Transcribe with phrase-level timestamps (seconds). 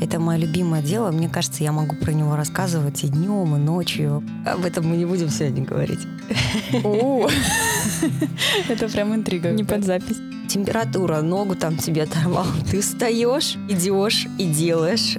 [0.00, 1.10] Это мое любимое дело.
[1.10, 4.22] Мне кажется, я могу про него рассказывать и днем, и ночью.
[4.46, 5.98] Об этом мы не будем сегодня говорить.
[8.68, 9.50] Это прям интрига.
[9.50, 10.18] Не под запись.
[10.48, 12.46] Температура, ногу там тебе оторвал.
[12.70, 15.18] Ты встаешь, идешь и делаешь.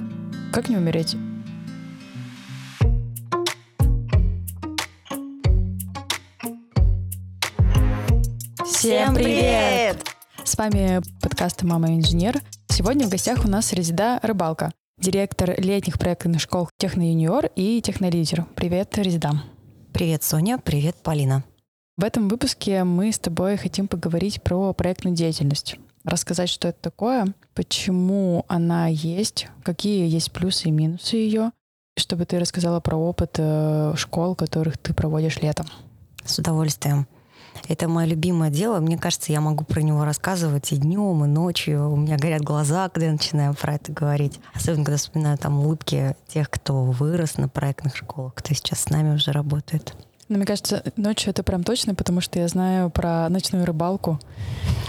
[0.50, 1.14] Как не умереть?
[8.64, 9.98] Всем привет!
[10.42, 12.40] С вами подкаст «Мама инженер».
[12.80, 18.46] Сегодня в гостях у нас Резида Рыбалка, директор летних проектных школ «Техно-юниор» и «Технолидер».
[18.54, 19.32] Привет, Резида.
[19.92, 20.56] Привет, Соня.
[20.56, 21.44] Привет, Полина.
[21.98, 25.76] В этом выпуске мы с тобой хотим поговорить про проектную деятельность.
[26.04, 31.52] Рассказать, что это такое, почему она есть, какие есть плюсы и минусы ее,
[31.98, 35.66] чтобы ты рассказала про опыт э, школ, которых ты проводишь летом.
[36.24, 37.06] С удовольствием.
[37.70, 38.80] Это мое любимое дело.
[38.80, 41.88] Мне кажется, я могу про него рассказывать и днем, и ночью.
[41.92, 44.40] У меня горят глаза, когда я начинаю про это говорить.
[44.52, 49.14] Особенно, когда вспоминаю там улыбки тех, кто вырос на проектных школах, кто сейчас с нами
[49.14, 49.94] уже работает.
[50.28, 54.18] Но мне кажется, ночью это прям точно, потому что я знаю про ночную рыбалку.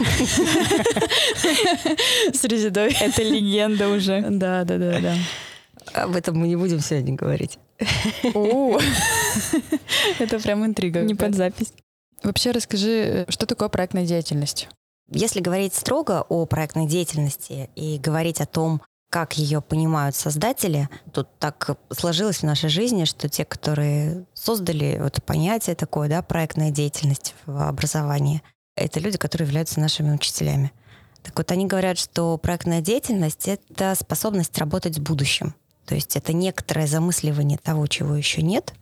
[2.32, 2.96] С резидой.
[3.00, 4.26] Это легенда уже.
[4.28, 5.14] Да, да, да, да.
[6.02, 7.60] Об этом мы не будем сегодня говорить.
[10.18, 11.02] Это прям интрига.
[11.02, 11.72] Не под запись.
[12.22, 14.68] Вообще расскажи, что такое проектная деятельность?
[15.10, 21.28] Если говорить строго о проектной деятельности и говорить о том, как ее понимают создатели, тут
[21.38, 27.34] так сложилось в нашей жизни, что те, которые создали вот понятие такое, да, проектная деятельность
[27.44, 28.42] в образовании,
[28.74, 30.72] это люди, которые являются нашими учителями.
[31.22, 35.54] Так вот, они говорят, что проектная деятельность— это способность работать с будущим.
[35.84, 38.72] То есть это некоторое замысливание того, чего еще нет,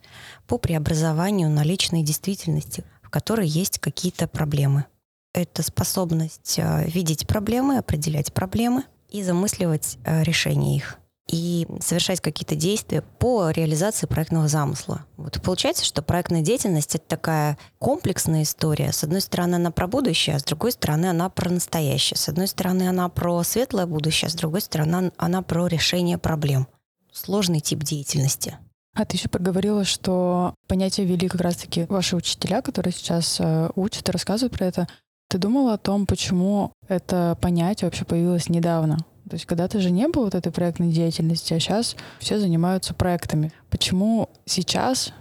[0.47, 4.85] по преобразованию наличной действительности, которой есть какие-то проблемы.
[5.33, 10.97] Это способность э, видеть проблемы, определять проблемы, и замысливать э, решения их
[11.31, 15.05] и совершать какие-то действия по реализации проектного замысла.
[15.17, 18.91] Вот получается, что проектная деятельность— это такая комплексная история.
[18.91, 22.17] С одной стороны, она про будущее, а с другой стороны, она про настоящее.
[22.17, 26.67] С одной стороны, она про светлое будущее, а с другой стороны, она про решение проблем.
[27.13, 28.57] Сложный тип деятельности.
[28.93, 34.09] А ты еще проговорила, что понятие ввели как раз-таки ваши учителя, которые сейчас э, учат
[34.09, 34.87] и рассказывают про это.
[35.29, 38.97] Ты думала о том, почему это понятие вообще появилось недавно?
[39.29, 43.53] То есть когда-то же не было вот этой проектной деятельности, а сейчас все занимаются проектами.
[43.69, 45.13] Почему сейчас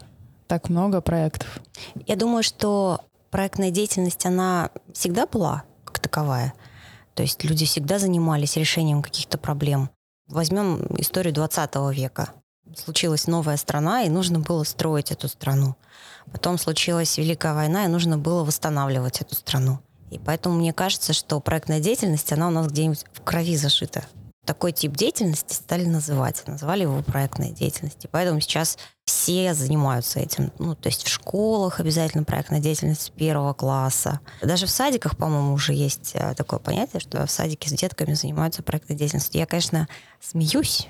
[0.49, 1.61] так много проектов?
[2.09, 6.55] Я думаю, что проектная деятельность, она всегда была как таковая.
[7.15, 9.91] То есть люди всегда занимались решением каких-то проблем.
[10.27, 12.33] Возьмем историю 20 века.
[12.77, 15.77] Случилась новая страна, и нужно было строить эту страну.
[16.33, 19.81] Потом случилась Великая война, и нужно было восстанавливать эту страну.
[20.11, 24.05] И поэтому мне кажется, что проектная деятельность, она у нас где-нибудь в крови зашита.
[24.45, 26.43] Такой тип деятельности стали называть.
[26.47, 28.09] Называли его проектной деятельностью.
[28.11, 30.51] Поэтому сейчас все занимаются этим.
[30.59, 34.21] Ну, то есть в школах обязательно проектная деятельность первого класса.
[34.43, 38.63] Даже в садиках, по-моему, уже есть э, такое понятие, что в садике с детками занимаются
[38.63, 39.39] проектной деятельностью.
[39.39, 39.89] Я, конечно,
[40.21, 40.89] смеюсь,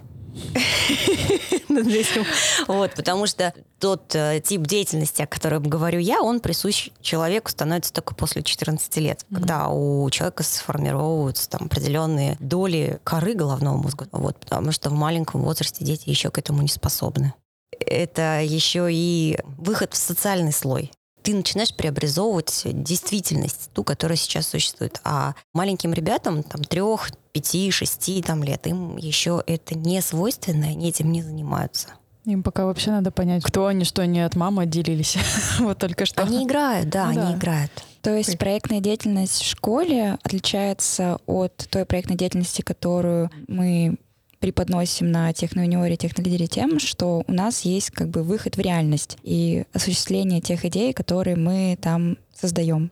[1.68, 2.24] над этим.
[2.66, 7.92] Вот, потому что тот э, тип деятельности, о котором говорю я, он присущ человеку становится
[7.92, 9.34] только после 14 лет, mm-hmm.
[9.36, 14.08] когда у человека сформировываются там определенные доли коры головного мозга.
[14.12, 17.34] Вот, потому что в маленьком возрасте дети еще к этому не способны.
[17.78, 20.92] Это еще и выход в социальный слой
[21.22, 25.00] ты начинаешь преобразовывать действительность, ту, которая сейчас существует.
[25.04, 30.88] А маленьким ребятам, там, трех, пяти, шести там, лет, им еще это не свойственно, они
[30.88, 31.88] этим не занимаются.
[32.26, 35.16] Им пока вообще надо понять, кто они, что они от мамы отделились.
[35.58, 36.22] вот только что.
[36.22, 37.38] Они играют, да, ну, они да.
[37.38, 37.72] играют.
[38.02, 43.98] То есть проектная деятельность в школе отличается от той проектной деятельности, которую мы
[44.40, 49.64] преподносим на техноуниоре, технолидере тем, что у нас есть как бы выход в реальность и
[49.72, 52.90] осуществление тех идей, которые мы там создаем.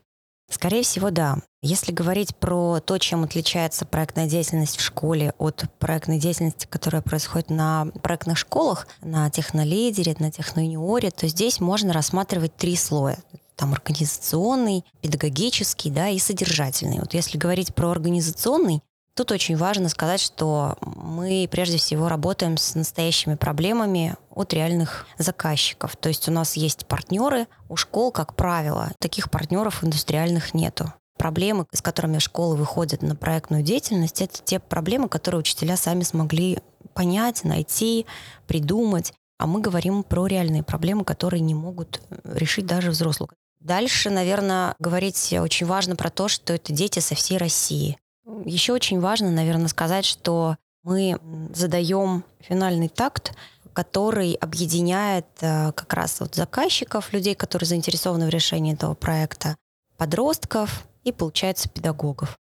[0.50, 1.38] Скорее всего, да.
[1.60, 7.50] Если говорить про то, чем отличается проектная деятельность в школе от проектной деятельности, которая происходит
[7.50, 13.18] на проектных школах, на технолидере, на техноюниоре, то здесь можно рассматривать три слоя.
[13.56, 17.00] Там организационный, педагогический, да, и содержательный.
[17.00, 18.80] Вот если говорить про организационный,
[19.18, 25.96] Тут очень важно сказать, что мы прежде всего работаем с настоящими проблемами от реальных заказчиков.
[25.96, 30.92] То есть у нас есть партнеры, у школ, как правило, таких партнеров индустриальных нету.
[31.16, 36.60] Проблемы, с которыми школы выходят на проектную деятельность, это те проблемы, которые учителя сами смогли
[36.94, 38.06] понять, найти,
[38.46, 39.12] придумать.
[39.40, 43.30] А мы говорим про реальные проблемы, которые не могут решить даже взрослые.
[43.58, 47.98] Дальше, наверное, говорить очень важно про то, что это дети со всей России.
[48.44, 51.18] Еще очень важно, наверное, сказать, что Мы
[51.54, 53.34] задаем финальный такт,
[53.72, 59.56] который объединяет э, как раз вот заказчиков, людей, которые заинтересованы в решении этого проекта,
[59.96, 62.38] подростков и, получается, педагогов.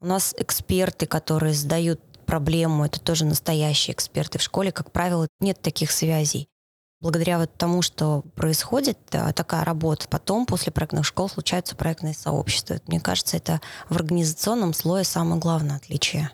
[0.00, 4.38] У нас эксперты, которые задают проблему, это тоже настоящие эксперты.
[4.38, 6.48] В школе, как правило, нет таких связей.
[7.00, 12.78] Благодаря вот тому, что происходит такая работа, потом после проектных школ случаются проектные сообщества.
[12.86, 16.30] Мне кажется, это в организационном слое самое главное отличие.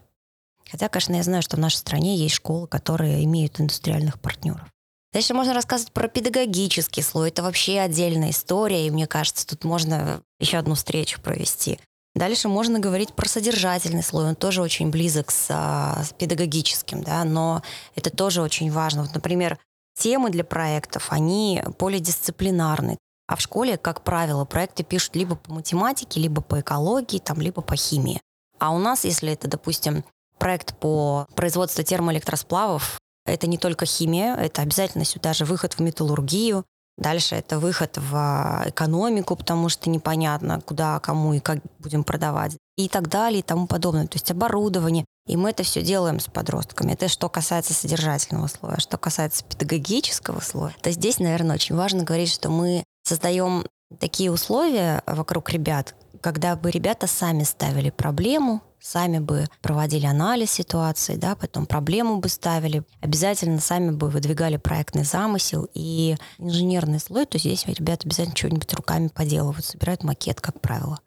[0.68, 4.66] Хотя, конечно, я знаю, что в нашей стране есть школы, которые имеют индустриальных партнеров.
[5.12, 7.28] Дальше можно рассказывать про педагогический слой.
[7.28, 11.78] Это вообще отдельная история, и мне кажется, тут можно еще одну встречу провести.
[12.16, 17.24] Дальше можно говорить про содержательный слой, он тоже очень близок с, а, с педагогическим, да,
[17.24, 17.62] но
[17.94, 19.02] это тоже очень важно.
[19.02, 19.58] Вот, например,
[19.98, 22.98] темы для проектов, они полидисциплинарны.
[23.28, 27.60] А в школе, как правило, проекты пишут либо по математике, либо по экологии, там, либо
[27.62, 28.20] по химии.
[28.58, 30.04] А у нас, если это, допустим,
[30.38, 36.64] проект по производству термоэлектросплавов, это не только химия, это обязательно сюда же выход в металлургию,
[36.98, 42.56] Дальше это выход в а, экономику, потому что непонятно, куда, кому и как будем продавать.
[42.76, 44.06] И так далее, и тому подобное.
[44.06, 45.04] То есть оборудование.
[45.26, 46.92] И мы это все делаем с подростками.
[46.92, 48.78] Это что касается содержательного слоя.
[48.78, 53.66] Что касается педагогического слоя, то здесь, наверное, очень важно говорить, что мы создаем
[53.98, 61.16] такие условия вокруг ребят, когда бы ребята сами ставили проблему, сами бы проводили анализ ситуации,
[61.16, 67.38] да, потом проблему бы ставили, обязательно сами бы выдвигали проектный замысел и инженерный слой, то
[67.38, 71.00] здесь ребята обязательно что-нибудь руками поделывают, собирают макет, как правило.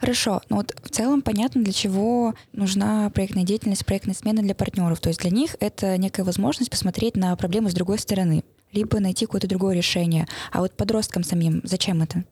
[0.00, 4.98] Хорошо, ну вот в целом понятно, для чего нужна проектная деятельность, проектная смена для партнеров.
[4.98, 8.42] То есть для них это некая возможность посмотреть на проблему с другой стороны,
[8.72, 10.26] либо найти какое-то другое решение.
[10.52, 12.24] А вот подросткам самим зачем это?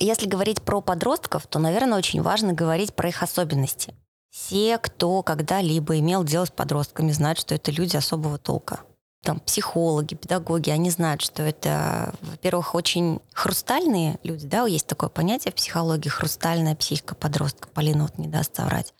[0.00, 3.94] Если говорить про подростков, то, наверное, очень важно говорить про их особенности.
[4.28, 8.80] Все, кто когда-либо имел дело с подростками, знают, что это люди особого толка.
[9.24, 15.50] Там психологи, педагоги, они знают, что это, во-первых, очень хрустальные люди, да, есть такое понятие
[15.50, 17.68] в психологии, хрустальная психика подростка.
[17.72, 18.92] Полина вот не даст соврать.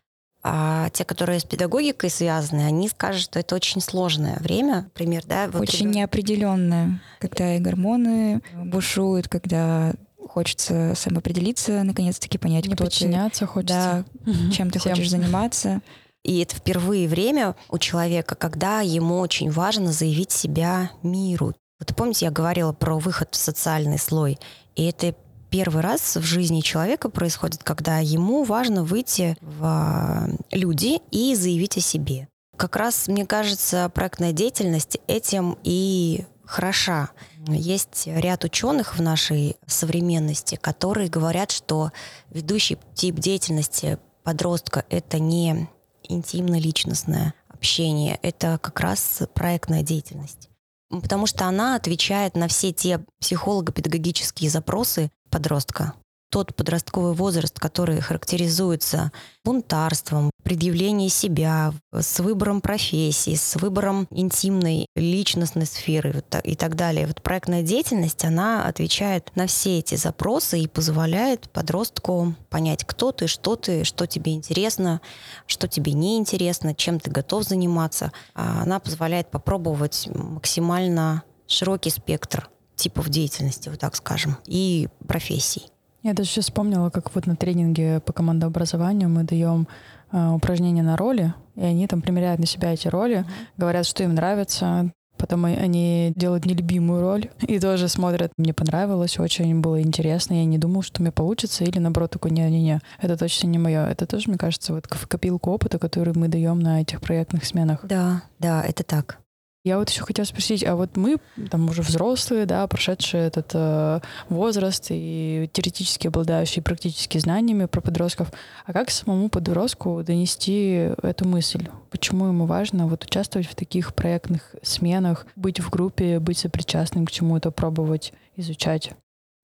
[0.43, 5.49] А те, которые с педагогикой связаны, они скажут, что это очень сложное время, например, да.
[5.49, 5.95] Вот очень ребят...
[5.97, 9.93] неопределенное, когда и гормоны бушуют, когда
[10.29, 13.47] хочется самоопределиться, наконец-таки понять, Не кто подчиняться ты.
[13.47, 14.05] хочется.
[14.25, 15.81] Да, чем ты хочешь заниматься.
[16.25, 21.55] И это впервые время у человека, когда ему очень важно заявить себя миру.
[21.79, 24.39] Вот помните, я говорила про выход в социальный слой.
[24.75, 25.15] И это
[25.51, 31.77] первый раз в жизни человека происходит, когда ему важно выйти в а, люди и заявить
[31.77, 32.27] о себе.
[32.57, 37.11] Как раз, мне кажется, проектная деятельность этим и хороша.
[37.47, 41.91] Есть ряд ученых в нашей современности, которые говорят, что
[42.31, 45.69] ведущий тип деятельности подростка— это не
[46.09, 50.49] интимно-личностное общение, это как раз проектная деятельность.
[50.91, 55.95] Потому что она отвечает на все те психолого-педагогические запросы подростка,
[56.35, 59.13] тот подростковый возраст, который характеризуется
[59.45, 67.07] бунтарством, предъявлением себя, с выбором профессии, с выбором интимной личностной сферы и так далее.
[67.07, 73.29] Вот проектная деятельность, она отвечает на все эти запросы и позволяет подростку понять, кто ты,
[73.29, 75.01] что ты, что тебе интересно,
[75.47, 78.11] что тебе не интересно, чем ты готов заниматься.
[78.35, 85.69] А она позволяет попробовать максимально широкий спектр типов деятельности, вот так скажем, и профессий.
[86.05, 89.67] Я даже сейчас вспомнила, как вот на тренинге по командообразованию мы даем
[90.13, 93.47] э, упражнения на роли, и они там примеряют на себя эти роли, mm-hmm.
[93.57, 98.33] говорят, что им нравится, Потом они делают нелюбимую роль и тоже смотрят.
[98.37, 100.35] Мне понравилось, очень было интересно.
[100.35, 101.65] Я не думал, что мне получится.
[101.65, 103.87] Или наоборот, такой, не-не-не, это точно не мое.
[103.87, 107.81] Это тоже, мне кажется, вот в копилку опыта, который мы даем на этих проектных сменах.
[107.85, 109.24] Да, да, это так.
[109.65, 111.17] Я вот еще хотела спросить, а вот мы
[111.51, 118.31] там уже взрослые, да, прошедшие этот э, возраст и теоретически обладающие практически знаниями про подростков,
[118.67, 121.67] а как самому подростку донести эту мысль?
[121.89, 127.11] Почему ему важно вот участвовать в таких проектных сменах, быть в группе, быть сопричастным к
[127.11, 128.93] чему-то, пробовать изучать?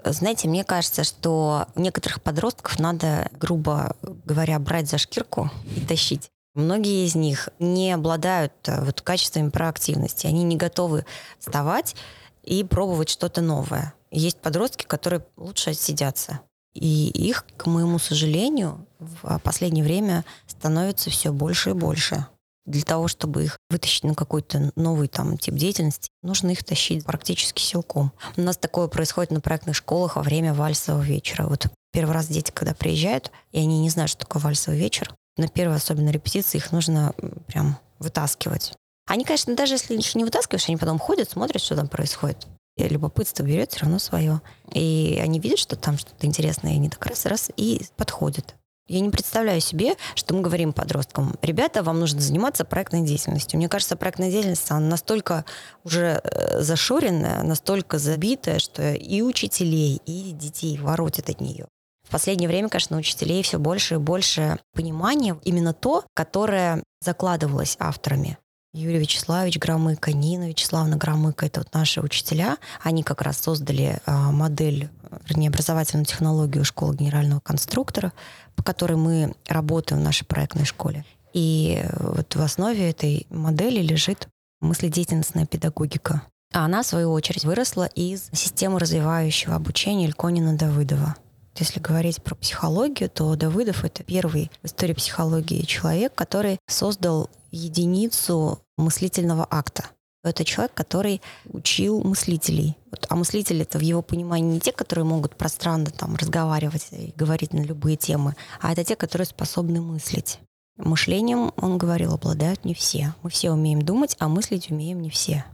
[0.04, 3.96] Знаете, мне кажется, что некоторых подростков надо, грубо
[4.26, 6.30] говоря, брать за шкирку и тащить.
[6.54, 10.26] Многие из них не обладают э, вот качествами проактивности.
[10.26, 11.04] Они не готовы
[11.38, 11.94] вставать
[12.42, 13.94] и пробовать что-то новое.
[14.10, 16.40] Есть подростки, которые лучше отсидятся.
[16.74, 22.26] И их, к моему сожалению, в последнее время становится все больше и больше.
[22.66, 27.62] Для того, чтобы их вытащить на какой-то новый там тип деятельности, нужно их тащить практически
[27.62, 28.12] силком.
[28.36, 31.46] У нас такое происходит на проектных школах во время вальсового вечера.
[31.46, 35.48] Вот первый раз дети, когда приезжают, и они не знают, что такое вальсовый вечер, на
[35.48, 37.14] первой особенно репетиции их нужно
[37.46, 38.72] прям вытаскивать.
[39.06, 42.46] Они, конечно, даже если их не вытаскиваешь, они потом ходят, смотрят, что там происходит.
[42.76, 44.40] И любопытство берет все равно свое.
[44.72, 48.54] И они видят, что там что-то интересное, и они так раз, раз, и подходят.
[48.90, 53.56] Я не представляю себе, что мы говорим подросткам, ребята, вам нужно заниматься проектной деятельностью.
[53.56, 55.44] Мне кажется, проектная деятельность, она настолько
[55.84, 61.66] уже э, зашоренная, настолько забитая, что и учителей, и детей воротит от нее.
[62.10, 67.76] В последнее время, конечно, у учителей все больше и больше понимания, именно то, которое закладывалось
[67.78, 68.36] авторами.
[68.74, 72.56] Юрий Вячеславович Громыко, Нина Вячеславовна Громыко, это вот наши учителя.
[72.82, 74.88] Они как раз создали а, модель,
[75.28, 78.12] вернее, образовательную технологию школы генерального конструктора,
[78.56, 81.04] по которой мы работаем в нашей проектной школе.
[81.32, 84.26] И вот в основе этой модели лежит
[84.60, 86.22] мыследеятельностная педагогика.
[86.52, 91.14] А она, в свою очередь, выросла из системы развивающего обучения Ильконина Давыдова.
[91.56, 98.60] Если говорить про психологию, то Давыдов— это первый в истории психологии человек, который создал единицу
[98.76, 99.84] мыслительного акта.
[100.22, 102.76] Это человек, который учил мыслителей.
[102.90, 107.12] Вот, а мыслители это в его понимании не те, которые могут пространно там разговаривать и
[107.16, 110.38] говорить на любые темы, а это те, которые способны мыслить.
[110.76, 113.14] Мышлением, он говорил, обладают не все.
[113.22, 115.44] Мы все умеем думать, а мыслить умеем не все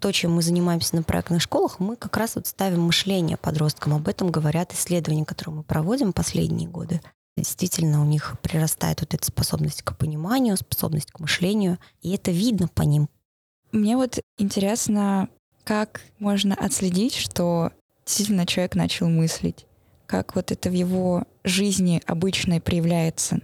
[0.00, 3.94] то, чем мы занимаемся на проектных школах, мы как раз вот ставим мышление подросткам.
[3.94, 7.00] Об этом говорят исследования, которые мы проводим последние годы.
[7.36, 12.68] Действительно, у них прирастает вот эта способность к пониманию, способность к мышлению, и это видно
[12.68, 13.08] по ним.
[13.72, 15.28] Мне вот интересно,
[15.64, 17.72] как можно отследить, что
[18.06, 19.66] действительно человек начал мыслить?
[20.06, 23.40] Как вот это в его жизни обычной проявляется?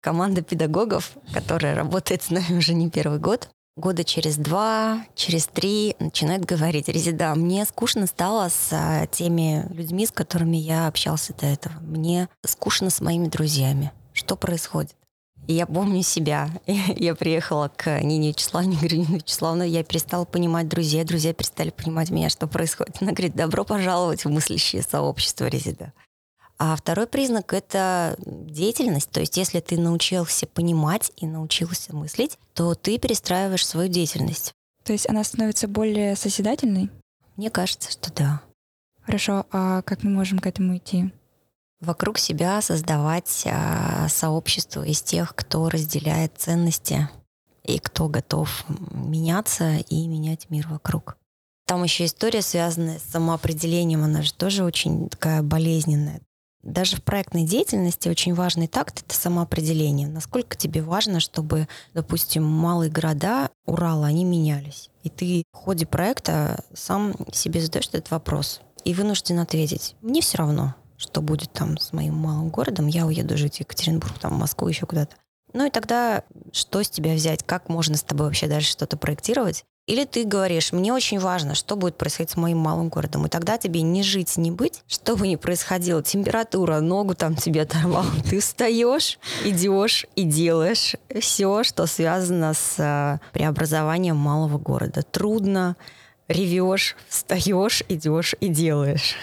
[0.00, 5.96] Команда педагогов, которая работает с нами уже не первый год, года через два, через три
[5.98, 11.46] начинает говорить, Резида, мне скучно стало с а, теми людьми, с которыми я общался до
[11.46, 11.74] этого.
[11.80, 13.92] Мне скучно с моими друзьями.
[14.12, 14.94] Что происходит?
[15.46, 16.50] И я помню себя.
[16.66, 22.10] я приехала к Нине Вячеславовне, говорю, Нина Вячеславовна, я перестала понимать друзей, друзья перестали понимать
[22.10, 22.96] меня, что происходит.
[23.00, 25.92] Она говорит, добро пожаловать в мыслящее сообщество Резида.
[26.58, 29.10] А второй признак— это деятельность.
[29.10, 34.52] То есть если ты научился понимать и научился мыслить, то ты перестраиваешь свою деятельность.
[34.82, 36.90] То есть она становится более созидательной?
[37.36, 38.40] Мне кажется, что да.
[39.02, 41.12] Хорошо, а как мы можем к этому идти?
[41.80, 47.08] Вокруг себя создавать а, сообщество из тех, кто разделяет ценности
[47.62, 51.16] и кто готов меняться и менять мир вокруг.
[51.66, 56.20] Там еще история, связанная с самоопределением, она же тоже очень такая болезненная.
[56.68, 60.06] Даже в проектной деятельности очень важный такт— это самоопределение.
[60.06, 64.90] Насколько тебе важно, чтобы, допустим, малые города Урала, они менялись.
[65.02, 69.96] И ты в ходе проекта сам себе задаешь этот вопрос и вынужден ответить.
[70.02, 72.86] Мне все равно, что будет там с моим малым городом.
[72.86, 75.16] Я уеду жить в Екатеринбург, там, в Москву, еще куда-то.
[75.54, 76.22] Ну и тогда
[76.52, 77.44] что с тебя взять?
[77.44, 79.64] Как можно с тобой вообще дальше что-то проектировать?
[79.88, 83.56] Или ты говоришь, мне очень важно, что будет происходить с моим малым городом, и тогда
[83.56, 88.40] тебе не жить, не быть, что бы ни происходило, температура, ногу там тебе оторвал, ты
[88.40, 95.02] встаешь, идешь и делаешь все, что связано с э, преобразованием малого города.
[95.02, 95.74] Трудно,
[96.28, 99.16] ревешь, встаешь, идешь и делаешь.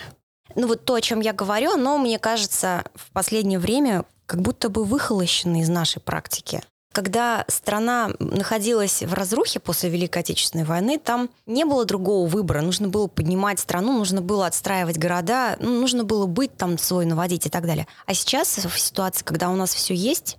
[0.56, 4.70] Ну вот то, о чем я говорю, оно, мне кажется, в последнее время как будто
[4.70, 6.64] бы выхолощено из нашей практики
[6.96, 12.62] когда страна находилась в разрухе после Великой Отечественной войны, там не было другого выбора.
[12.62, 17.48] Нужно было поднимать страну, нужно было отстраивать города, ну, нужно было быть там свой, наводить
[17.48, 17.86] и так далее.
[18.06, 20.38] А сейчас в ситуации, когда у нас все есть,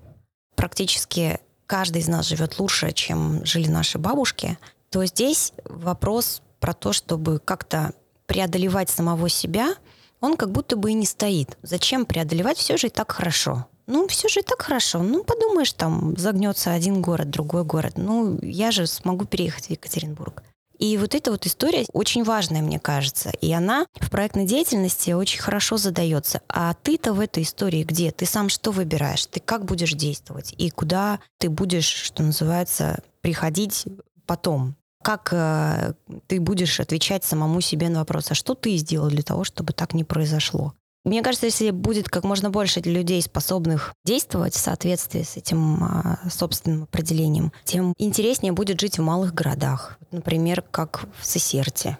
[0.54, 4.56] практически каждый из нас живет лучше, чем жили наши бабушки,
[4.88, 7.92] то здесь вопрос про то, чтобы как-то
[8.24, 9.74] преодолевать самого себя,
[10.22, 11.58] он как будто бы и не стоит.
[11.60, 12.56] Зачем преодолевать?
[12.56, 15.02] Все же и так хорошо ну, все же так хорошо.
[15.02, 17.94] Ну, подумаешь, там загнется один город, другой город.
[17.96, 20.42] Ну, я же смогу переехать в Екатеринбург.
[20.78, 23.30] И вот эта вот история очень важная, мне кажется.
[23.40, 26.42] И она в проектной деятельности очень хорошо задается.
[26.48, 28.10] А ты-то в этой истории где?
[28.10, 29.26] Ты сам что выбираешь?
[29.26, 30.54] Ты как будешь действовать?
[30.58, 33.84] И куда ты будешь, что называется, приходить
[34.26, 34.74] потом?
[35.02, 35.94] Как э,
[36.26, 39.94] ты будешь отвечать самому себе на вопрос, а что ты сделал для того, чтобы так
[39.94, 40.74] не произошло?
[41.06, 46.18] Мне кажется, если будет как можно больше людей, способных действовать в соответствии с этим а,
[46.28, 50.00] собственным определением, тем интереснее будет жить в малых городах.
[50.10, 51.98] Например, как в Сесерте.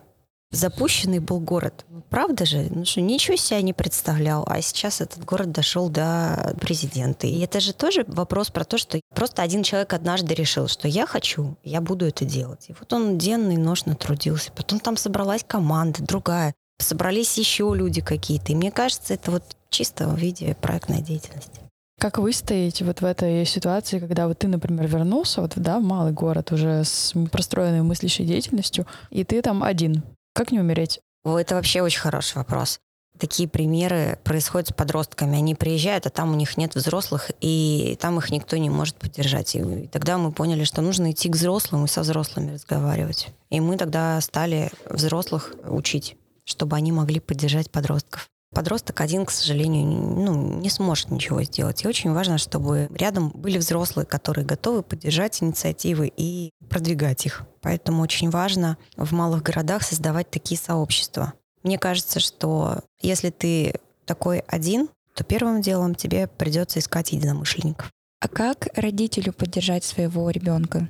[0.51, 1.87] Запущенный был город.
[2.11, 2.67] Правда же?
[2.71, 4.45] Ну что, ничего себя не представлял.
[4.49, 7.29] А сейчас этот город дошел до президента.
[7.29, 11.07] И это же тоже вопрос про то, что просто один человек однажды решил, что я
[11.07, 12.67] хочу, я буду это делать.
[12.71, 14.51] И вот он денно и ношно трудился.
[14.51, 18.53] Потом там собралась команда другая собрались еще люди какие-то.
[18.53, 21.61] И мне кажется, это вот чисто в виде проектной деятельности.
[21.99, 25.83] Как вы стоите вот в этой ситуации, когда вот ты, например, вернулся вот, да, в
[25.83, 30.03] малый город уже с простроенной мыслящей деятельностью, и ты там один?
[30.35, 31.01] Как не умереть?
[31.25, 32.79] Это вообще очень хороший вопрос.
[33.19, 35.39] Такие примеры происходят с подростками.
[35.39, 39.55] Они приезжают, а там у них нет взрослых, и там их никто не может поддержать.
[39.55, 43.29] И тогда мы поняли, что нужно идти к взрослым и со взрослыми разговаривать.
[43.49, 48.31] И мы тогда стали взрослых учить, чтобы они могли поддержать подростков.
[48.55, 51.85] Подросток один, к сожалению, ну, не сможет ничего сделать.
[51.85, 57.43] И очень важно, чтобы рядом были взрослые, которые готовы поддержать инициативы и продвигать их.
[57.61, 61.35] Поэтому очень важно в малых городах создавать такие сообщества.
[61.65, 63.75] Мне кажется, что если ты
[64.07, 67.91] такой один, то первым делом тебе придется искать единомышленников.
[68.21, 70.89] А как родителю поддержать своего ребенка?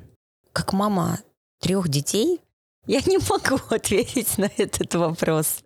[0.53, 1.21] Как мама
[1.61, 2.41] трех детей,
[2.87, 5.62] я не могу ответить на этот вопрос.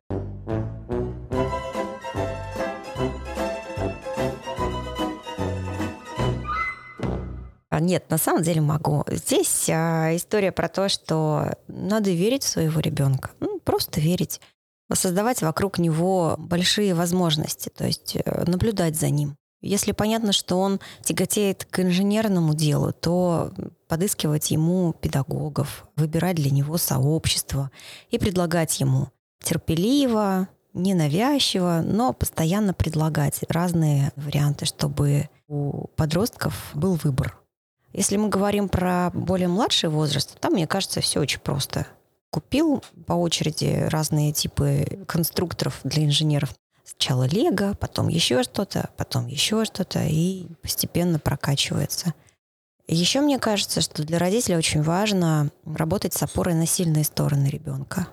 [7.80, 9.04] Нет, на самом деле могу.
[9.08, 13.30] Здесь а, история про то, что надо верить в своего ребенка.
[13.40, 14.40] Ну, просто верить.
[14.92, 19.36] Создавать вокруг него большие возможности, то есть э, наблюдать за ним.
[19.60, 23.52] Если понятно, что он тяготеет к инженерному делу, то
[23.88, 27.70] подыскивать ему педагогов, выбирать для него сообщество
[28.10, 29.08] и предлагать ему
[29.42, 37.36] терпеливо, ненавязчиво, но постоянно предлагать разные варианты, чтобы у подростков был выбор.
[37.92, 41.86] Если мы говорим про более младший возраст, там, мне кажется, все очень просто.
[42.30, 46.54] Купил по очереди разные типы конструкторов для инженеров.
[46.90, 52.14] Сначала Лего, потом еще что-то, потом еще что-то, и постепенно прокачивается.
[52.86, 58.08] Еще мне кажется, что для родителей очень важно работать с опорой на сильные стороны ребенка.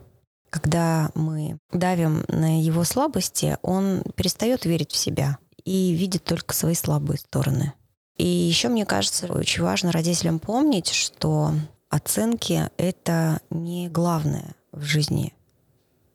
[0.51, 6.75] Когда мы давим на его слабости, он перестает верить в себя и видит только свои
[6.75, 7.74] слабые стороны.
[8.17, 11.53] И еще, мне кажется, очень важно родителям помнить, что
[11.89, 15.34] оценки— это не главное в жизни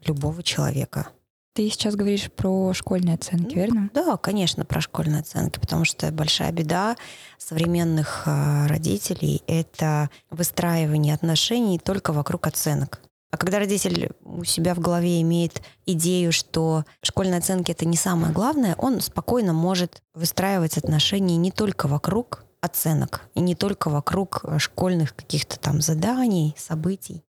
[0.04, 1.08] любого человека.
[1.54, 3.90] Ты сейчас говоришь про школьные оценки, верно?
[3.92, 6.96] Да, конечно, про школьные оценки, потому что большая беда
[7.36, 13.02] современных а, родителей— это выстраивание отношений только вокруг оценок.
[13.30, 18.32] А когда родитель у себя в голове имеет идею, что школьные оценки это не самое
[18.32, 25.14] главное, он спокойно может выстраивать отношения не только вокруг оценок и не только вокруг школьных
[25.14, 27.24] каких-то там заданий, событий.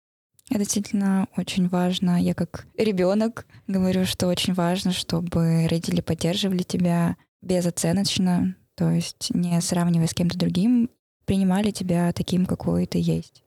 [0.53, 2.21] Это действительно очень важно.
[2.23, 9.59] Я как ребенок говорю, что очень важно, чтобы родители поддерживали тебя безоценочно, то есть не
[9.63, 10.91] сравнивая с кем-то другим,
[11.25, 13.43] принимали тебя таким, какой ты есть.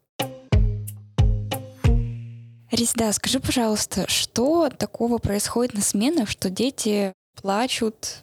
[2.71, 8.21] Ризда, скажи, пожалуйста, что такого происходит на сменах, что дети плачут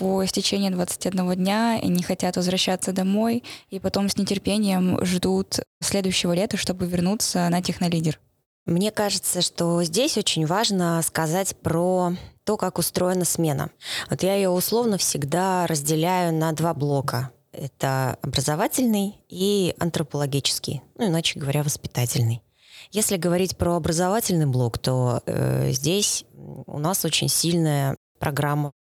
[0.00, 6.32] по истечении 21 дня и не хотят возвращаться домой, и потом с нетерпением ждут следующего
[6.32, 8.18] лета, чтобы вернуться на технолидер?
[8.64, 13.70] Мне кажется, что здесь очень важно сказать про то, как устроена смена.
[14.08, 17.30] Вот я ее условно всегда разделяю на два блока.
[17.52, 22.42] Это образовательный и антропологический, ну иначе говоря, воспитательный.
[22.90, 28.72] Если говорить про образовательный блок, то э, здесь у нас очень сильная программа.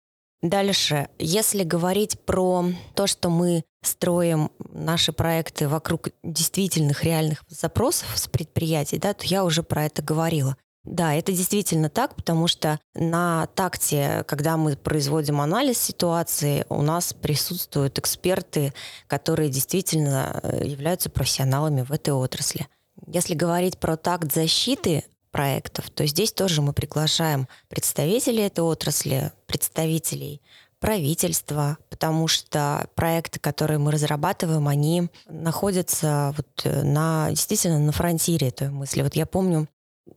[0.43, 8.29] Дальше, если говорить про то, что мы строим наши проекты вокруг действительных реальных запросов с
[8.29, 10.57] предприятий, да, то я уже про это говорила.
[10.85, 17.13] Да, это действительно так, потому что на такте, когда мы производим анализ ситуации, у нас
[17.13, 18.73] присутствуют эксперты,
[19.07, 22.69] которые действительно э, являются профессионалами в этой отрасли.
[23.07, 30.41] Если говорить про такт защиты проектов, то здесь тоже мы приглашаем представителей этой отрасли, представителей
[30.81, 38.51] правительства, потому что проекты, которые мы разрабатываем, они находятся вот э, на, действительно на фронтире
[38.51, 39.03] той мысли.
[39.03, 39.69] Вот я помню,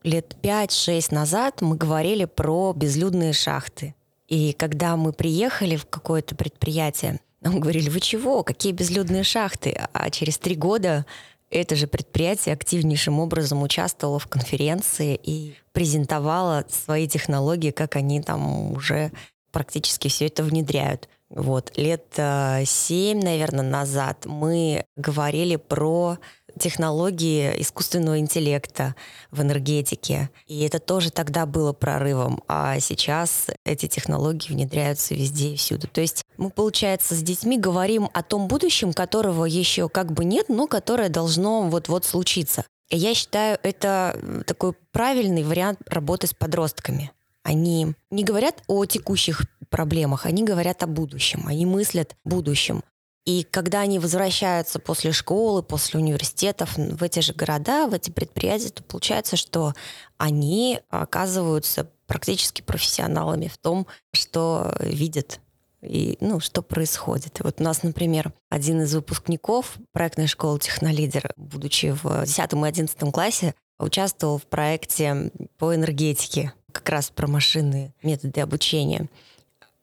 [0.03, 3.95] лет 5-6 назад мы говорили про безлюдные шахты.
[4.27, 9.75] И когда мы приехали в какое-то предприятие, нам говорили, вы чего, какие безлюдные шахты?
[9.93, 11.05] А через три года
[11.51, 18.71] это же предприятие активнейшим образом участвовало в конференции и презентовало свои технологии, как они там
[18.71, 19.11] уже
[19.51, 21.09] практически все это внедряют.
[21.29, 21.71] Вот.
[21.77, 26.17] Лет э, семь, наверное, назад мы говорили про
[26.59, 28.95] технологии искусственного интеллекта
[29.31, 30.29] в энергетике.
[30.47, 32.43] И это тоже тогда было прорывом.
[32.47, 35.87] А сейчас эти технологии внедряются везде и всюду.
[35.87, 40.49] То есть мы, получается, с детьми говорим о том будущем, которого еще как бы нет,
[40.49, 42.65] но которое должно вот-вот случиться.
[42.89, 47.11] И я считаю, это такой правильный вариант работы с подростками.
[47.43, 52.83] Они не говорят о текущих проблемах, они говорят о будущем, они мыслят будущем.
[53.25, 58.69] И когда они возвращаются после школы, после университетов в эти же города, в эти предприятия,
[58.69, 59.73] то получается, что
[60.17, 65.39] они оказываются практически профессионалами в том, что видят
[65.81, 67.39] и ну, что происходит.
[67.43, 73.11] вот у нас, например, один из выпускников проектной школы «Технолидер», будучи в 10 и 11
[73.11, 79.09] классе, участвовал в проекте по энергетике, как раз про машинные методы обучения.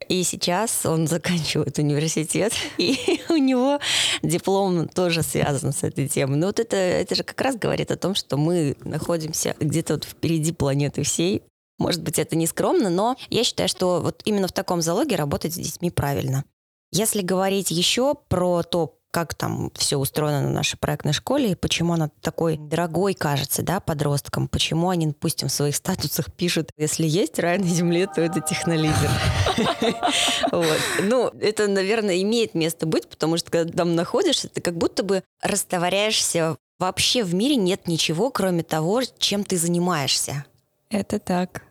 [0.06, 3.80] И сейчас он заканчивает университет, и у него
[4.22, 6.38] диплом тоже связан с этой темой.
[6.38, 10.04] Но вот это, это же как раз говорит о том, что мы находимся где-то вот
[10.04, 11.42] впереди планеты всей.
[11.78, 15.54] Может быть, это не скромно, но я считаю, что вот именно в таком залоге работать
[15.54, 16.44] с детьми правильно.
[16.90, 21.94] Если говорить еще про то, как там все устроено на нашей проектной школе и почему
[21.94, 27.38] она такой дорогой кажется, да, подросткам, почему они, допустим, в своих статусах пишут, если есть
[27.38, 29.10] рай на земле, то это технолидер.
[31.02, 35.22] Ну, это, наверное, имеет место быть, потому что когда там находишься, ты как будто бы
[35.42, 36.56] растворяешься.
[36.78, 40.44] Вообще в мире нет ничего, кроме того, чем ты занимаешься.
[40.90, 41.67] Это так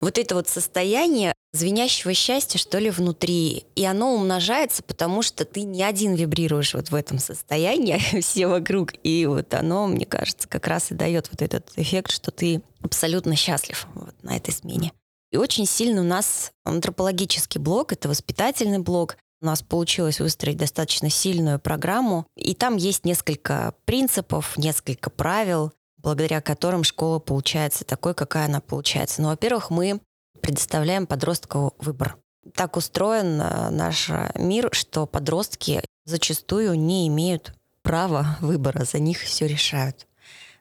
[0.00, 3.64] вот это вот состояние звенящего счастья, что ли, внутри.
[3.74, 8.92] И оно умножается, потому что ты не один вибрируешь вот в этом состоянии, все вокруг.
[9.02, 13.34] И вот оно, мне кажется, как раз и дает вот этот эффект, что ты абсолютно
[13.34, 14.92] счастлив вот на этой смене.
[15.30, 19.16] И очень сильно у нас антропологический блок, это воспитательный блок.
[19.40, 26.40] У нас получилось выстроить достаточно сильную программу, и там есть несколько принципов, несколько правил, благодаря
[26.40, 29.22] которым школа получается такой, какая она получается.
[29.22, 30.00] Ну, во-первых, мы
[30.40, 32.16] предоставляем подростку выбор.
[32.54, 39.46] Так устроен э, наш мир, что подростки зачастую не имеют права выбора, за них все
[39.46, 40.06] решают.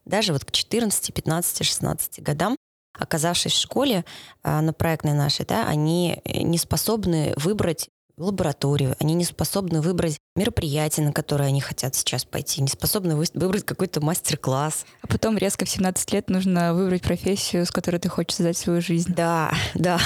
[0.05, 2.55] Даже вот к 14, 15, 16 годам,
[2.97, 4.05] оказавшись в школе
[4.43, 11.05] э, на проектной нашей, да, они не способны выбрать лабораторию, они не способны выбрать мероприятие,
[11.05, 14.85] на которое они хотят сейчас пойти, не способны выбрать какой-то мастер-класс.
[15.01, 18.81] А потом резко в 17 лет нужно выбрать профессию, с которой ты хочешь создать свою
[18.81, 19.13] жизнь.
[19.13, 19.99] Да, да,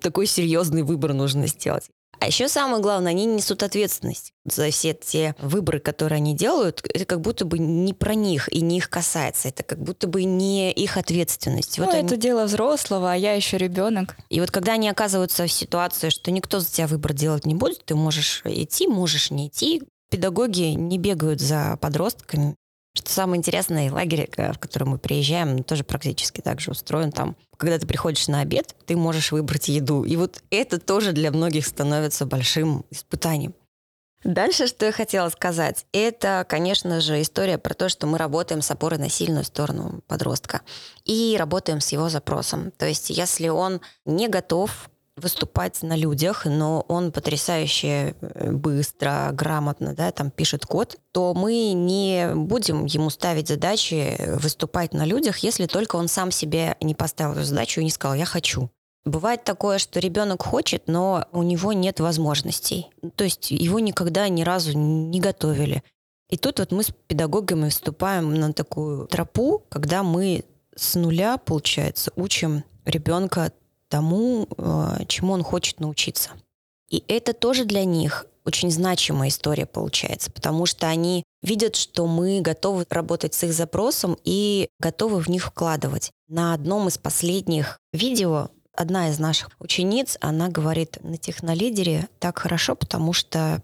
[0.00, 1.90] такой серьезный выбор нужно сделать.
[2.26, 6.84] А еще самое главное, они несут ответственность за все те выборы, которые они делают.
[6.92, 9.46] Это как будто бы не про них и не их касается.
[9.46, 11.78] Это как будто бы не их ответственность.
[11.78, 12.16] Ну, вот это они...
[12.16, 14.16] дело взрослого, а я еще ребенок.
[14.28, 17.84] И вот когда они оказываются в ситуации, что никто за тебя выбор делать не будет,
[17.84, 19.84] ты можешь идти, можешь не идти.
[20.10, 22.56] Педагоги не бегают за подростками,
[22.96, 27.12] что самое интересное, лагерь, э, в который мы приезжаем, тоже практически так же устроен.
[27.12, 30.04] Там, когда ты приходишь на обед, ты можешь выбрать еду.
[30.04, 33.54] И вот это тоже для многих становится большим испытанием.
[34.24, 38.70] Дальше, что я хотела сказать, это, конечно же, история про то, что мы работаем с
[38.70, 40.62] опорой на сильную сторону подростка
[41.04, 42.72] и работаем с его запросом.
[42.72, 49.94] То есть, если он не готов выступать на людях, но он потрясающе э, быстро, грамотно,
[49.94, 55.66] да, там пишет код, то мы не будем ему ставить задачи выступать на людях, если
[55.66, 58.70] только он сам себе не поставил задачу и не сказал «я хочу».
[59.06, 62.88] Бывает такое, что ребенок хочет, но у него нет возможностей.
[63.14, 65.84] То есть его никогда ни разу не готовили.
[66.28, 72.12] И тут вот мы с педагогами вступаем на такую тропу, когда мы с нуля, получается,
[72.16, 73.52] учим ребенка
[73.88, 76.30] тому, э, чему он хочет научиться.
[76.88, 82.40] И это тоже для них очень значимая история получается, потому что они видят, что мы
[82.40, 86.12] готовы работать с их запросом и готовы в них вкладывать.
[86.28, 92.76] На одном из последних видео одна из наших учениц, она говорит, на технолидере так хорошо,
[92.76, 93.62] потому что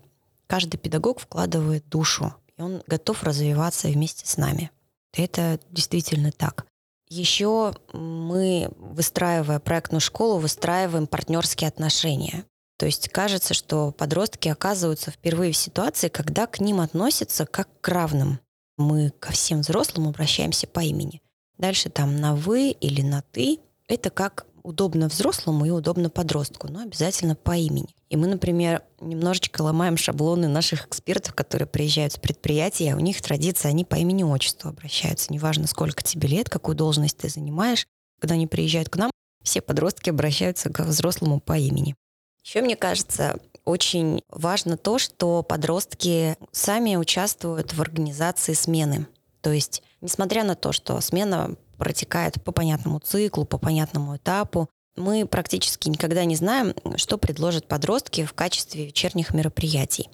[0.49, 4.71] каждый педагог вкладывает душу, и он готов развиваться вместе с нами.
[5.13, 6.67] Это действительно так.
[7.15, 12.47] Еще мы, выстраивая проектную школу, выстраиваем партнерские отношения.
[12.79, 17.89] То есть кажется, что подростки оказываются впервые в ситуации, когда к ним относятся как к
[17.89, 18.41] равным.
[18.79, 21.21] Мы ко всем взрослым обращаемся по имени.
[21.59, 26.81] Дальше там на «вы» или на «ты»— это как удобно взрослому и удобно подростку, но
[26.81, 27.95] обязательно по имени.
[28.09, 33.71] И мы, например, немножечко ломаем шаблоны наших экспертов, которые приезжают с предприятия, у них традиция,
[33.71, 35.33] они по имени-отчеству обращаются.
[35.33, 37.87] Неважно, сколько тебе лет, какую должность ты занимаешь.
[38.21, 39.11] Когда они приезжают к нам,
[39.43, 41.97] все подростки обращаются к взрослому по имени.
[42.45, 49.07] Еще, мне кажется, очень важно то, что подростки сами участвуют в организации смены.
[49.41, 54.71] То есть, несмотря на то, что смена протекает по понятному циклу, по понятному этапу.
[54.97, 60.09] Мы практически никогда не знаем, что предложат подростки в качестве вечерних мероприятий.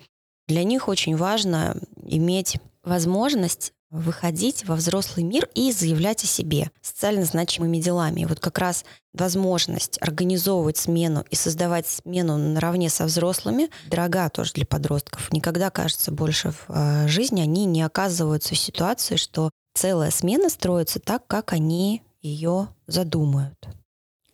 [0.47, 1.77] Для них очень важно
[2.07, 8.23] иметь возможность выходить во взрослый мир и заявлять о себе социально значимыми делами.
[8.23, 14.55] И вот как раз возможность организовывать смену и создавать смену наравне со взрослыми дорога тоже
[14.55, 15.31] для подростков.
[15.33, 20.99] Никогда, кажется, больше в э, жизни они не оказываются в ситуации, что целая смена строится
[20.99, 23.69] так, как они ее задумают.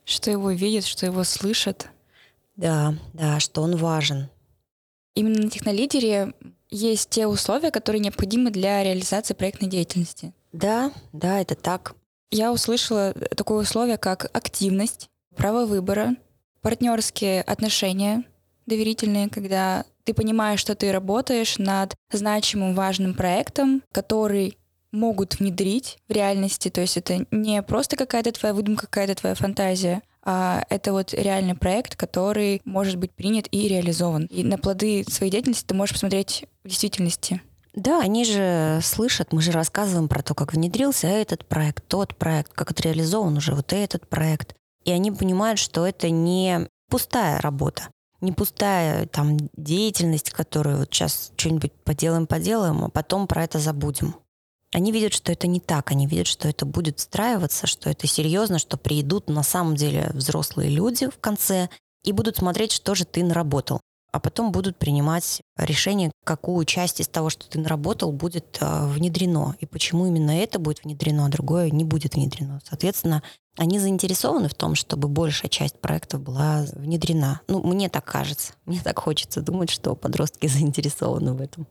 [0.07, 1.89] Что его видят, что его слышат.
[2.57, 4.31] Да, да, что он важен.
[5.15, 6.33] Именно на технолидере
[6.71, 10.33] есть те условия, которые необходимы для реализации проектной деятельности.
[10.53, 11.95] Да, да, это так.
[12.31, 16.17] Я услышала такое условие, как активность, право выбора,
[16.63, 18.25] партнерские отношения
[18.65, 24.57] доверительные, когда ты понимаешь, что ты работаешь над значимым важным проектом, который
[24.95, 26.71] могут внедрить в реальности.
[26.71, 31.55] То есть это не просто какая-то твоя выдумка, какая-то твоя фантазия, а это вот реальный
[31.55, 34.25] проект, который может быть принят и реализован.
[34.27, 37.43] И на плоды своей деятельности ты можешь посмотреть в действительности.
[37.75, 42.53] Да, они же слышат, мы же рассказываем про то, как внедрился этот проект, тот проект,
[42.53, 44.55] как это реализован уже вот этот проект.
[44.85, 47.89] И они понимают, что это не пустая работа,
[48.21, 54.15] не пустая там деятельность, которую вот сейчас что-нибудь поделаем-поделаем, а потом про это забудем.
[54.75, 58.59] Они видят, что это не так, они видят, что это будет встраиваться, что это серьезно,
[58.59, 61.69] что придут на самом деле взрослые люди в конце
[62.03, 63.81] и будут смотреть, что же ты наработал.
[64.11, 69.55] А потом будут принимать решение, какую часть из того, что ты наработал, будет э, внедрено.
[69.61, 72.61] И почему именно это будет внедрено, а другое не будет внедрено.
[72.65, 73.23] Соответственно,
[73.57, 77.41] они заинтересованы в том, чтобы большая часть проектов была внедрена.
[77.47, 78.55] Ну, мне так кажется.
[78.67, 81.69] Мне так хочется думать, что подростки заинтересованы в этом.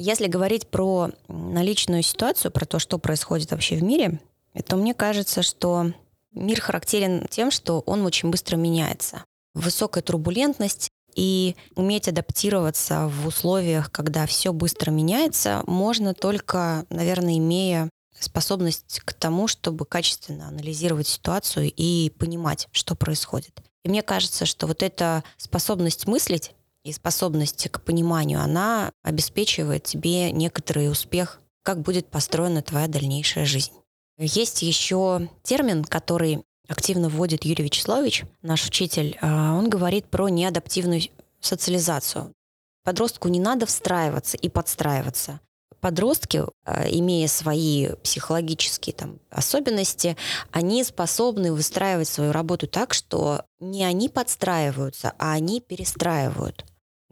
[0.00, 4.20] Если говорить про наличную ситуацию, про то, что происходит вообще в мире,
[4.64, 5.92] то мне кажется, что
[6.32, 9.24] мир характерен тем, что он очень быстро меняется.
[9.54, 17.90] Высокая турбулентность и уметь адаптироваться в условиях, когда все быстро меняется, можно только, наверное, имея
[18.20, 23.62] способность к тому, чтобы качественно анализировать ситуацию и понимать, что происходит.
[23.84, 26.52] И мне кажется, что вот эта способность мыслить,
[26.88, 33.72] и способность к пониманию, она обеспечивает тебе некоторый успех, как будет построена твоя дальнейшая жизнь.
[34.18, 39.16] Есть еще термин, который активно вводит Юрий Вячеславович, наш учитель.
[39.20, 41.02] А, он говорит про неадаптивную
[41.40, 42.32] социализацию.
[42.84, 45.40] Подростку не надо встраиваться и подстраиваться.
[45.80, 50.16] Подростки, а, имея свои психологические там, особенности,
[50.50, 56.64] они способны выстраивать свою работу так, что не они подстраиваются, а они перестраивают.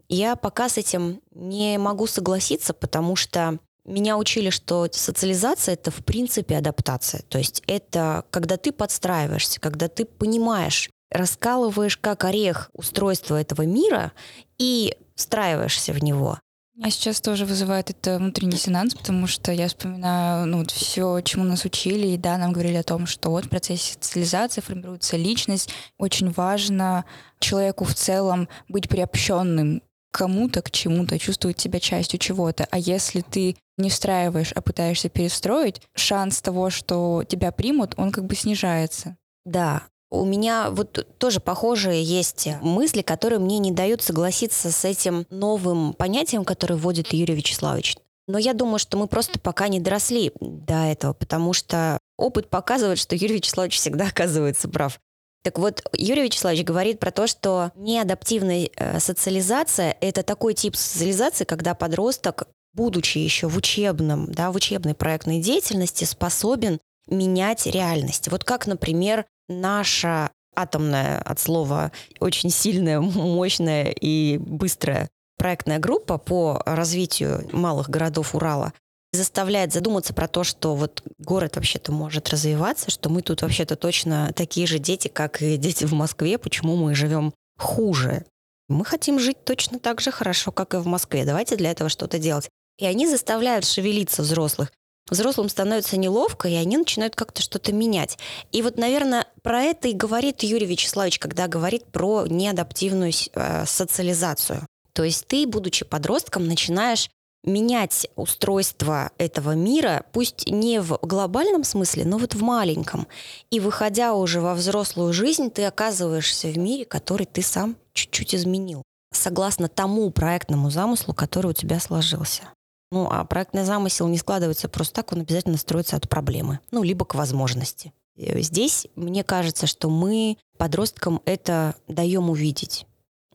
[0.09, 6.03] Я пока с этим не могу согласиться, потому что меня учили, что социализация это в
[6.03, 7.21] принципе адаптация.
[7.29, 14.11] То есть это когда ты подстраиваешься, когда ты понимаешь, раскалываешь как орех устройство этого мира
[14.57, 16.37] и встраиваешься в него.
[16.83, 21.43] А сейчас тоже вызывает это внутренний диссонанс, потому что я вспоминаю ну, вот все, чему
[21.43, 25.71] нас учили, и да, нам говорили о том, что вот в процессе социализации формируется личность.
[25.97, 27.05] Очень важно
[27.39, 32.67] человеку в целом быть приобщенным кому-то, к чему-то, чувствовать себя частью чего-то.
[32.71, 38.25] А если ты не встраиваешь, а пытаешься перестроить, шанс того, что тебя примут, он как
[38.25, 39.17] бы снижается.
[39.45, 45.25] Да, у меня вот тоже похожие есть мысли, которые мне не дают согласиться с этим
[45.29, 47.97] новым понятием, которое вводит Юрий Вячеславович.
[48.27, 52.99] Но я думаю, что мы просто пока не доросли до этого, потому что опыт показывает,
[52.99, 54.99] что Юрий Вячеславович всегда оказывается прав.
[55.47, 61.45] Так вот, Юрий Вячеславович говорит про то, что неадаптивная э, социализация— это такой тип социализации,
[61.45, 68.27] когда подросток, будучи еще в учебном, да, в учебной проектной деятельности, способен менять реальность.
[68.27, 75.07] Вот как, например, наша атомная от слова очень сильная, мощная и быстрая
[75.37, 78.73] проектная группа по развитию малых городов Урала
[79.11, 84.31] заставляет задуматься про то, что вот город вообще-то может развиваться, что мы тут вообще-то точно
[84.35, 88.25] такие же дети, как и дети в Москве, почему мы живем хуже.
[88.69, 91.25] Мы хотим жить точно так же хорошо, как и в Москве.
[91.25, 92.49] Давайте для этого что-то делать.
[92.77, 94.71] И они заставляют шевелиться взрослых.
[95.09, 98.17] Взрослым становится неловко, и они начинают как-то что-то менять.
[98.51, 104.67] И вот, наверное, про это и говорит Юрий Вячеславович, когда говорит про неадаптивную э, социализацию.
[104.93, 107.09] То есть ты, будучи подростком, начинаешь
[107.47, 113.07] менять устройство этого мира, пусть не в глобальном смысле, но вот в маленьком.
[113.49, 118.83] И выходя уже во взрослую жизнь, ты оказываешься в мире, который ты сам чуть-чуть изменил,
[119.13, 122.43] согласно тому проектному замыслу, который у тебя сложился.
[122.91, 127.05] Ну, а проектный замысел не складывается просто так, он обязательно строится от проблемы, ну, либо
[127.05, 127.93] к возможности.
[128.15, 132.85] Здесь, мне кажется, что мы подросткам это даем увидеть.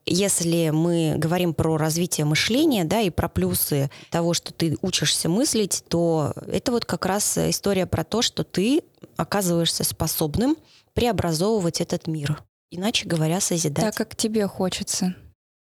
[0.05, 5.83] Если мы говорим про развитие мышления, да, и про плюсы того, что ты учишься мыслить,
[5.87, 8.83] то это вот как раз история про то, что ты
[9.15, 10.57] оказываешься способным
[10.93, 12.43] преобразовывать этот мир.
[12.69, 13.85] Иначе говоря, созидать.
[13.85, 15.15] Так, как тебе хочется.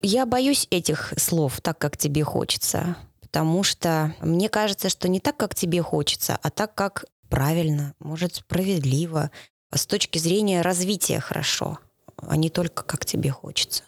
[0.01, 5.37] Я боюсь этих слов, так, как тебе хочется, потому что мне кажется, что не так,
[5.37, 9.29] как тебе хочется, а так, как правильно, может, справедливо,
[9.73, 11.79] с точки зрения развития хорошо,
[12.17, 13.83] а не только как тебе хочется.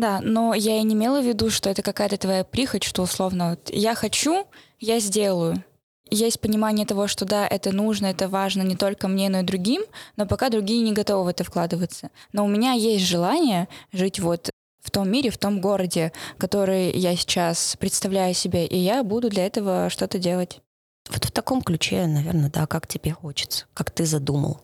[0.00, 3.50] Да, но я и не имела в виду, что это какая-то твоя прихоть, что условно
[3.50, 4.46] вот я хочу,
[4.78, 5.62] я сделаю.
[6.10, 9.82] Есть понимание того, что да, это нужно, это важно не только мне, но и другим,
[10.16, 12.08] но пока другие не готовы в это вкладываться.
[12.32, 14.48] Но у меня есть желание жить вот
[14.82, 19.44] в том мире, в том городе, который я сейчас представляю себе, и я буду для
[19.44, 20.62] этого что-то делать.
[21.10, 24.62] Вот в таком ключе, наверное, да, как тебе хочется, как ты задумал.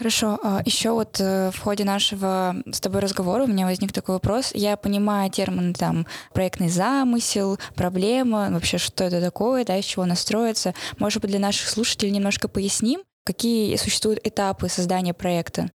[0.00, 0.38] Хорошо.
[0.42, 4.50] А еще вот э, в ходе нашего с тобой разговора у меня возник такой вопрос.
[4.54, 10.72] Я понимаю термины там проектный замысел, проблема, вообще что это такое, да, из чего настроиться.
[10.98, 15.70] Может быть, для наших слушателей немножко поясним, какие существуют этапы создания проекта?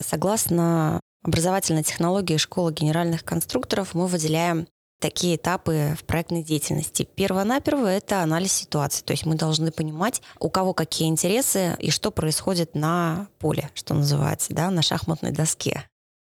[0.00, 4.68] Согласно образовательной технологии школы генеральных конструкторов мы выделяем
[5.00, 7.02] такие этапы в проектной деятельности.
[7.02, 9.02] Перво-наперво это анализ ситуации.
[9.04, 13.94] То есть мы должны понимать, у кого какие интересы и что происходит на поле, что
[13.94, 15.88] называется, да, на шахматной доске.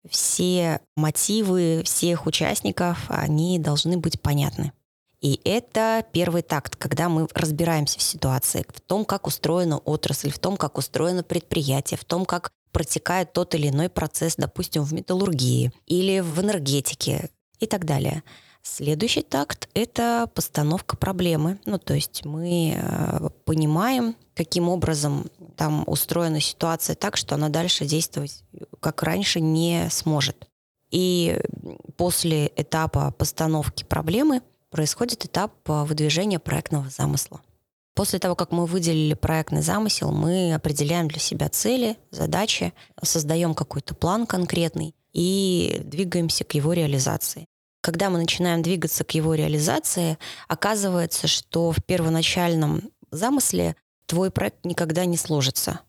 [0.08, 4.72] Все мотивы всех участников, они должны быть понятны.
[5.20, 10.38] И это первый такт, когда мы разбираемся в ситуации, в том, как устроена отрасль, в
[10.38, 15.72] том, как устроено предприятие, в том, как протекает тот или иной процесс, допустим, в металлургии
[15.86, 18.22] или в энергетике и так далее.
[18.62, 21.60] Следующий такт— это постановка проблемы.
[21.66, 27.84] Ну, то есть мы э, понимаем, каким образом там устроена ситуация так, что она дальше
[27.84, 28.42] действовать,
[28.80, 30.48] как раньше, не сможет.
[30.90, 31.38] И
[31.96, 37.40] после этапа постановки проблемы происходит этап выдвижения проектного замысла.
[37.94, 43.94] После того, как мы выделили проектный замысел, мы определяем для себя цели, задачи, создаем какой-то
[43.94, 47.46] план конкретный и двигаемся к его реализации.
[47.80, 55.06] Когда мы начинаем двигаться к его реализации, оказывается, что в первоначальном замысле твой проект никогда
[55.06, 55.80] не сложится.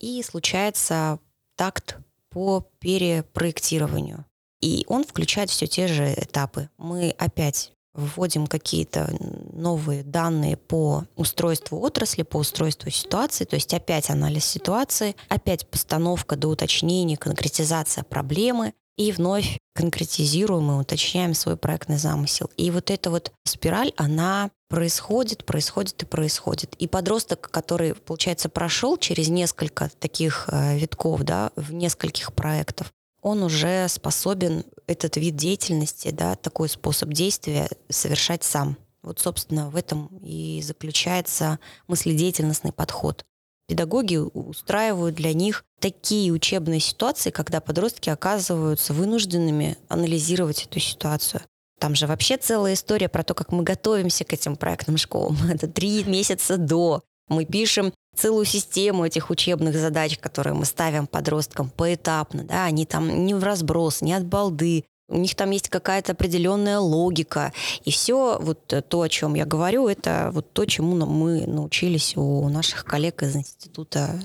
[0.00, 1.18] И случается
[1.56, 1.98] такт
[2.30, 4.24] по перепроектированию.
[4.62, 6.70] И он включает все те же этапы.
[6.78, 9.10] Мы опять вводим какие-то
[9.52, 16.36] новые данные по устройству отрасли, по устройству ситуации, то есть опять анализ ситуации, опять постановка
[16.36, 22.50] до уточнения, конкретизация проблемы, и вновь конкретизируем и уточняем свой проектный замысел.
[22.58, 26.74] И вот эта вот спираль, она происходит, происходит и происходит.
[26.74, 33.42] И подросток, который, получается, прошел через несколько таких э, витков, да, в нескольких проектов, он
[33.42, 38.76] уже способен этот вид деятельности, да, такой способ действия совершать сам.
[39.02, 43.24] Вот, собственно, в этом и заключается мыследеятельностный подход.
[43.66, 51.42] Педагоги устраивают для них такие учебные ситуации, когда подростки оказываются вынужденными анализировать эту ситуацию.
[51.78, 55.36] Там же вообще целая история про то, как мы готовимся к этим проектным школам.
[55.50, 57.02] Это три месяца до.
[57.28, 63.24] Мы пишем целую систему этих учебных задач, которые мы ставим подросткам поэтапно, да, они там
[63.24, 67.52] не в разброс, не от балды, у них там есть какая-то определенная логика.
[67.84, 72.48] И все вот то, о чем я говорю, это вот то, чему мы научились у
[72.48, 74.20] наших коллег из Института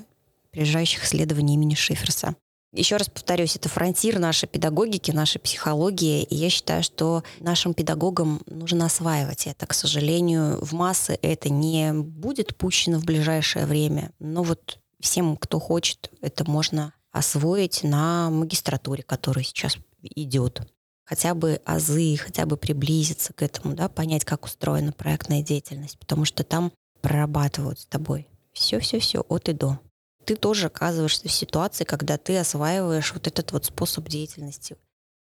[0.52, 2.36] приезжающих исследований имени Шиферса.
[2.76, 8.42] Еще раз повторюсь, это фронтир нашей педагогики, нашей психологии, и я считаю, что нашим педагогам
[8.48, 9.66] нужно осваивать это.
[9.66, 15.58] К сожалению, в массы это не будет пущено в ближайшее время, но вот всем, кто
[15.60, 20.62] хочет, это можно освоить на магистратуре, которая сейчас идет.
[21.06, 26.26] Хотя бы азы, хотя бы приблизиться к этому, да, понять, как устроена проектная деятельность, потому
[26.26, 29.80] что там прорабатывают с тобой все-все-все от и до
[30.26, 34.78] ты тоже оказываешься в ситуации, когда ты осваиваешь вот этот вот способ деятельности.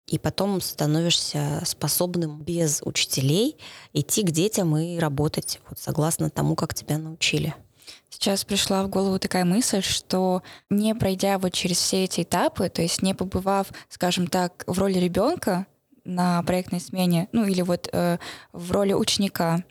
[0.07, 3.57] И потом становишься способным без учителей
[3.93, 7.55] идти к детям и работать вот согласно тому, как тебя научили.
[8.09, 12.81] Сейчас пришла в голову такая мысль, что не пройдя вот через все эти этапы, то
[12.81, 15.65] есть не побывав, скажем так, в роли ребенка
[16.03, 18.19] на проектной смене, ну или вот э,
[18.53, 19.63] в роли ученика,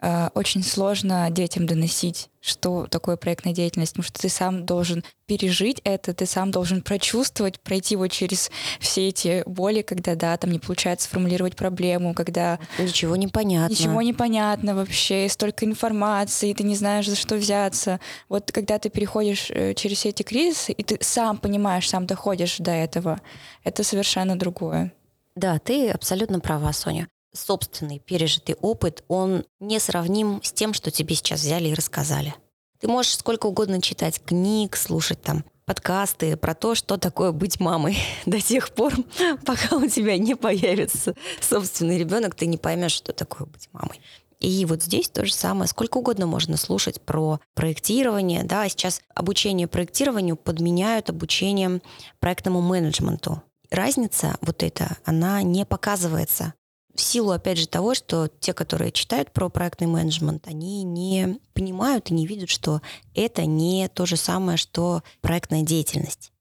[0.00, 6.14] очень сложно детям доносить, что такое проектная деятельность, потому что ты сам должен пережить это,
[6.14, 11.08] ты сам должен прочувствовать, пройти вот через все эти боли, когда, да, там не получается
[11.08, 12.60] сформулировать проблему, когда...
[12.78, 13.72] Ничего не понятно.
[13.72, 17.98] Ничего не понятно вообще, столько информации, ты не знаешь, за что взяться.
[18.28, 22.58] Вот когда ты переходишь э, через все эти кризисы, и ты сам понимаешь, сам доходишь
[22.58, 23.20] до этого,
[23.64, 24.92] это совершенно другое.
[25.34, 27.08] Да, ты абсолютно права, Соня.
[27.34, 32.34] Собственный пережитый опыт, он не сравним с тем, что тебе сейчас взяли и рассказали.
[32.80, 37.98] Ты можешь сколько угодно читать книг, слушать там подкасты про то, что такое быть мамой.
[38.26, 38.94] До тех пор,
[39.44, 44.00] пока у тебя не появится собственный ребенок, ты не поймешь, что такое быть мамой.
[44.40, 45.68] И вот здесь то же самое.
[45.68, 48.44] Сколько угодно можно слушать про проектирование.
[48.44, 51.82] Да, сейчас обучение проектированию подменяют обучением
[52.20, 53.42] проектному менеджменту.
[53.70, 56.54] Разница вот эта, она не показывается
[56.98, 62.10] в силу, опять же, того, что те, которые читают про проектный менеджмент, они не понимают
[62.10, 62.82] и не видят, что
[63.14, 66.32] это не то же самое, что проектная деятельность.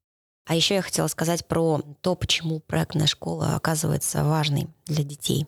[0.48, 5.46] А еще я хотела сказать про то, почему проектная школа оказывается важной для детей.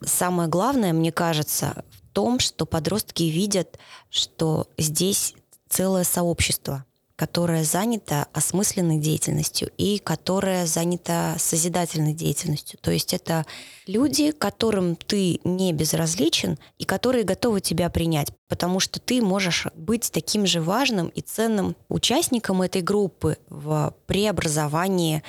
[0.00, 5.34] Самое главное, мне кажется, в том, что подростки видят, что здесь
[5.68, 6.84] целое сообщество–
[7.16, 12.78] которая занята осмысленной деятельностью и которая занята созидательной деятельностью.
[12.82, 13.46] То есть это
[13.86, 20.10] люди, которым ты не безразличен и которые готовы тебя принять, потому что ты можешь быть
[20.10, 25.22] таким же важным и ценным участником этой группы в преобразовании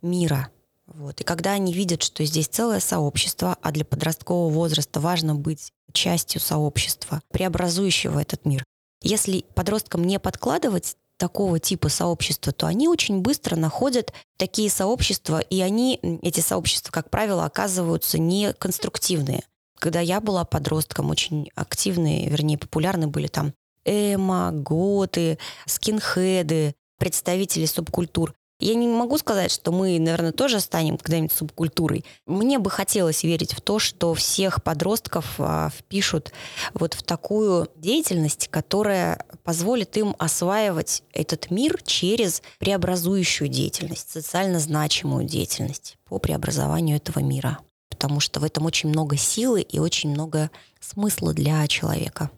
[0.00, 0.48] мира.
[0.86, 1.20] Вот.
[1.20, 6.40] И когда они видят, что здесь целое сообщество, а для подросткового возраста важно быть частью
[6.40, 8.64] сообщества, преобразующего этот мир,
[9.02, 15.60] если подросткам не подкладывать такого типа сообщества, то они очень быстро находят такие сообщества, и
[15.60, 19.44] они, эти сообщества, как правило, оказываются неконструктивные.
[19.78, 23.54] Когда я была подростком, очень активные, вернее, популярны были там
[23.84, 28.34] эмо, готы, скинхеды, представители субкультур.
[28.62, 32.04] Я не могу сказать, что мы, наверное, тоже станем когда-нибудь субкультурой.
[32.26, 36.32] Мне бы хотелось верить в то, что всех подростков а, впишут
[36.72, 45.24] вот в такую деятельность, которая позволит им осваивать этот мир через преобразующую деятельность, социально значимую
[45.24, 47.58] деятельность по преобразованию этого мира.
[47.90, 52.30] Потому что в этом очень много силы и очень много смысла для человека.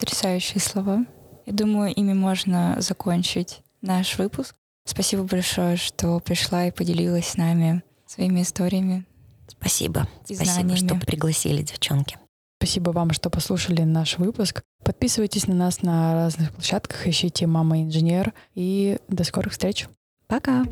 [0.00, 1.04] Потрясающие слова.
[1.44, 4.54] Я думаю, ими можно закончить наш выпуск.
[4.88, 9.04] Спасибо большое, что пришла и поделилась с нами своими историями.
[9.46, 10.08] Спасибо.
[10.26, 10.86] И Спасибо, знаниями.
[10.86, 12.16] что пригласили, девчонки.
[12.58, 14.62] Спасибо вам, что послушали наш выпуск.
[14.82, 19.86] Подписывайтесь на нас на разных площадках, ищите «Мама инженер» и до скорых встреч.
[20.26, 20.64] Пока!